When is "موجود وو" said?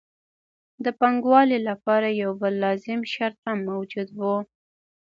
3.69-4.35